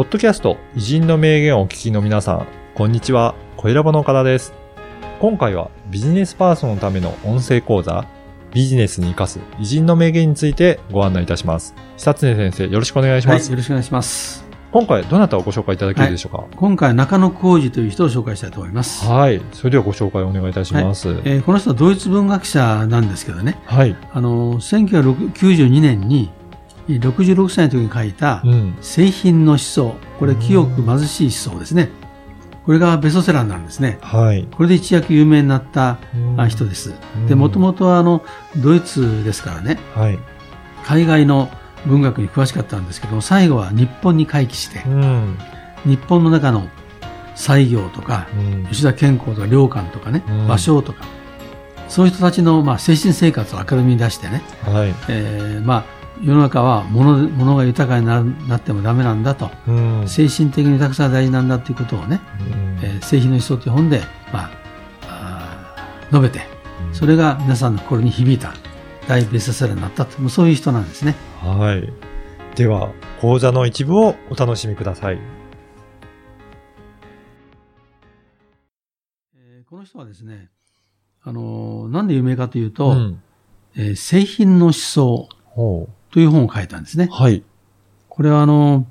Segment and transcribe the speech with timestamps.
[0.00, 3.34] ポッドキャスト偉人の名言をお聞きの皆さん、こんにちは。
[3.58, 4.54] 小ラボの岡田です。
[5.20, 8.06] 今回はビジネスパーソンのための音声講座、
[8.54, 11.74] ビジネスに活かす偉人の名言についてご案内いたします。
[11.98, 13.42] 久常先生、よろしくお願いします。
[13.42, 14.42] はい、よろしくお願いします。
[14.72, 16.46] 今回どなたをご紹介いただけるでしょうか？
[16.56, 19.04] 今回は中野浩二という人を紹介したいと思います。
[19.04, 19.42] はい。
[19.52, 21.08] それではご紹介お願いいたします。
[21.08, 21.22] はい。
[21.26, 23.94] えーこの人はドイツ文学者なんですけどね、はい。
[24.14, 26.30] あの、1992年に
[26.98, 28.76] 66歳の時に書いたうん。
[28.80, 31.90] 製品の思想、これ清く貧しい思想ですね。
[32.66, 33.98] これがベストセラーなんですね。
[34.02, 34.46] はい。
[34.56, 35.98] これで一躍有名になった
[36.48, 36.94] 人です。
[37.16, 38.22] うんで、もともとはあの、
[38.56, 40.18] ドイツですからね、はい。
[40.84, 41.50] 海外の
[41.86, 45.38] 文学に詳しかったんですけども、最後は日本に回帰してう、ん。
[45.84, 46.68] 日本の中の
[47.34, 51.04] 西行とか、うん吉田健康とか良寛とかね、うん芭蕉とか、
[51.88, 54.94] そういう人たちの、まあ、精神生活を明るみに出してね、はい。
[55.08, 55.84] えーまあ、
[56.22, 60.08] 世の中は物物が豊かにななってもダメなんだと、うん。
[60.08, 64.50] 精神的に豊かさが大事なんだということをね、うんえー製品の思想という本で、まあ、
[65.02, 66.46] あー述べて、
[66.92, 68.52] それが皆さんの心に響いた
[69.08, 71.14] 大ベストセラーになったと、もうそういう人なんですね。
[71.42, 71.90] はい。
[72.54, 75.18] では、講座の一部をお楽しみください。
[79.36, 80.50] えーこの人はですね、
[81.22, 83.22] あのーなんで有名かというと、ん。
[83.74, 87.14] えー製品の思想ほという本を書いたんですねう。。
[87.14, 87.42] はい。
[88.08, 88.86] これはあの、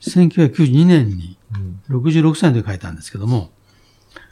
[0.00, 3.50] 1992年にうん66歳で書いたんですけども、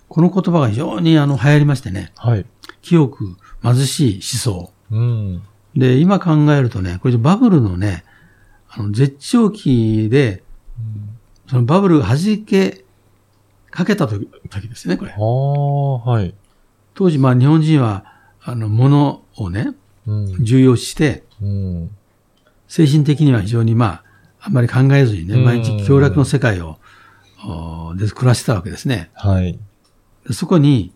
[0.09, 2.47] この言葉が非常にあの流行りましてね、はい。
[2.83, 4.73] 清く貧しい思想。
[4.91, 5.43] うん。
[5.77, 8.05] で、今考えるとね、これバブルのね、
[8.69, 10.43] あの絶頂期で、
[11.49, 12.85] そのバブルが弾け
[13.71, 15.17] かけた時時ですね、これあ。
[15.21, 16.35] あ、はい。
[16.95, 18.05] 当時、まあ日本人は、
[18.43, 19.75] あの、物をね、
[20.07, 20.45] うん。
[20.45, 21.91] 重要視して、うん。
[22.69, 24.05] 精神的には非常にまあ、
[24.41, 26.79] あんまり考えずにね、うん毎日協力の世界を、
[27.45, 29.11] おで暮らしてたわけですね。
[29.15, 29.59] はい。
[30.27, 30.93] でそこに、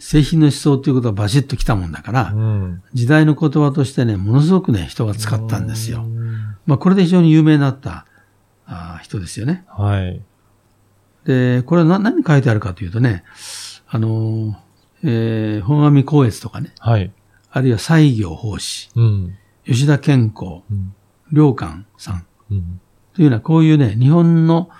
[0.00, 2.82] 製品の思想ということがバシッと来たもんだから、うん。
[2.94, 6.06] 時代の言葉としてね、ものすごくね、人が使ったんですよう。
[6.06, 8.06] んまあ、これで非常に有名になった
[8.66, 9.64] あー人ですよね。
[9.68, 10.22] はい。
[11.24, 13.24] で、これは何何書いてあるかというとね、
[13.88, 14.54] あのー、
[15.04, 17.10] えー本阿弥光悦とかね、はい。
[17.50, 19.34] あるいは西行法師、うん。
[19.68, 20.94] 吉田健康、うん。
[21.32, 22.80] 良寛さんうん。
[23.14, 24.70] というような、こういうね、日本の、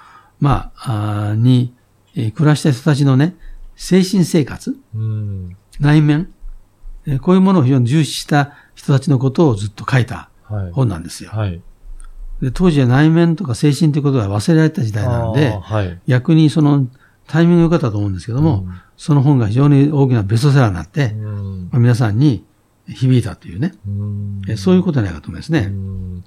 [0.40, 1.74] まあ、あーに、
[2.14, 3.36] えー暮らした人たちのね、
[3.76, 5.56] 精神生活、うん。
[5.80, 6.32] 内面、
[7.06, 10.72] えーこういうものを非常に重視した人たちのことをずっと書いたはい。
[10.72, 11.30] 本なんですよ。
[11.30, 11.60] はい。
[12.40, 15.98] で当時は内面とか精神ということが忘れられた時代なのではい。
[16.06, 16.86] 逆にその
[17.26, 22.44] タイミングが良かったと思うんですけども、うんその本が非常に大きなベストセラーになって、うんまあ皆さんに
[22.88, 23.74] 響いたというね、
[24.48, 25.66] うそういうことじゃないかと思いますね。
[25.68, 26.24] うん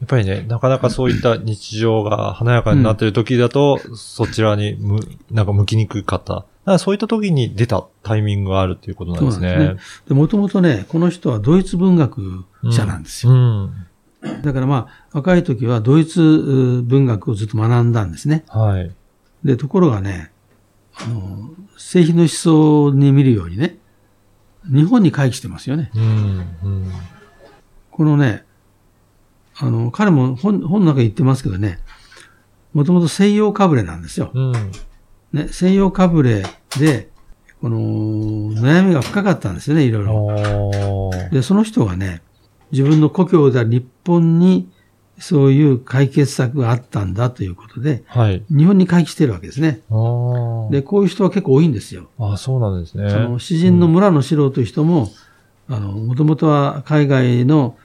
[0.00, 6.34] やっぱりね、なかなかそういった日常が華やかになっている時だと、そちらにむ、なんか向きにくかった。
[6.34, 9.76] だからそういった時に出たタイミングがあるっていうことなんですね。
[10.06, 13.32] でもともとね、この人はドイツ文学者なんですよ。
[13.32, 13.86] うん。
[14.42, 18.44] だからまあ、若い時はドイツう文学をずっと学んだんですね。
[18.48, 18.92] はい。
[19.42, 20.30] で、ところがね、
[20.94, 23.78] あの、製品の思想に見るようにね、
[24.64, 25.90] 日本に回帰してますよね。
[25.94, 26.02] うん。
[26.02, 26.92] うん。
[27.90, 28.44] このね、
[29.56, 31.80] あの、彼も本本の中に言ってますけどね、
[32.72, 34.30] もともと西洋かぶれなんですよ。
[34.34, 34.52] うん。
[35.32, 36.44] ね、西洋かぶれ
[36.78, 37.10] で、
[37.60, 41.10] この、悩みが深かったんですよね、いろいろ。
[41.32, 42.22] で、その人がね、
[42.70, 44.70] 自分の故郷である日本に、
[45.18, 48.42] そういう解決策があったんだということで、はい。
[48.50, 49.80] 日本に回帰してるわけですね。
[50.70, 52.08] で、こういう人は結構多いんですよ。
[52.18, 53.10] あ、そうなんですね。
[53.10, 55.10] その詩人の村の素人という人も、
[55.68, 57.76] あの、もともとは海外の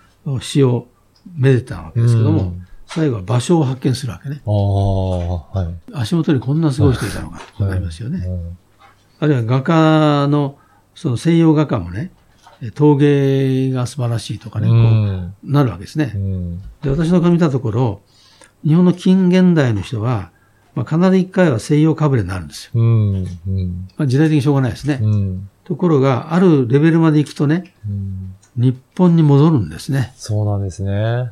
[0.42, 0.88] 詩を
[1.36, 4.44] めでたわけですけども、うん最後は場所を発見するわけね。
[4.46, 5.94] はい。
[5.96, 8.24] 足元にこんなすごい人いたのかとなりますよね。
[8.28, 8.58] うん
[9.24, 10.58] あるいは画家の、
[10.96, 12.12] その西洋画家もね、
[12.71, 14.77] 陶芸が素晴らしいとかね、こう。
[14.77, 16.13] うんなるわけですね。
[16.15, 16.62] うん。
[16.81, 18.01] で、私の見たところ、
[18.65, 20.31] 日本の近現代の人は、
[20.75, 22.81] まあ、必ず一回は西洋かぶれになるんですよ。
[23.98, 25.00] まあ、時代的にしょうがないですね。
[25.01, 25.50] うん。
[25.65, 30.13] ところが、あるレベルまで行くとね、うん日本に戻るんですね。
[30.16, 30.92] そうなんですね。
[30.92, 31.30] はい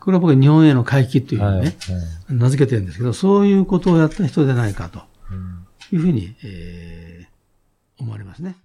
[0.00, 1.64] これは僕は日本への回帰というふうにはい。
[1.64, 1.76] ね、
[2.30, 5.00] 名付けてるんですけど、そういうことをやった人じゃないかと
[5.30, 8.56] うんいうふうに、えー思われますね。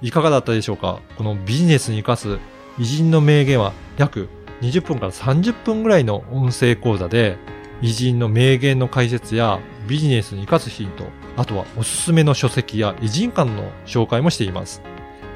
[0.00, 1.00] いかがだったでしょうか？
[1.16, 2.38] このビジネスに活かす
[2.78, 4.28] 偉人の名言は約
[4.60, 7.36] 20分から30分ぐらいの音声講座で
[7.80, 11.04] 偉人の名言の解説やビジネスに活かすヒント、
[11.36, 14.82] あとはおすすめの書籍や偉人館の紹介もしています。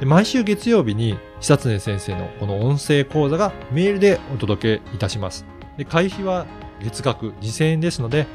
[0.00, 5.46] で毎週月曜日に久常先生のこの音声講座がメールでお届けいたします。
[5.76, 6.46] で、会費は
[6.82, 8.26] 月額2000円ですので、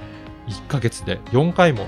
[0.48, 1.88] 1ヶ月で4回も